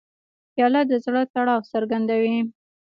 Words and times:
پیاله 0.53 0.81
د 0.89 0.91
زړه 1.05 1.21
تړاو 1.33 1.67
څرګندوي. 1.71 2.37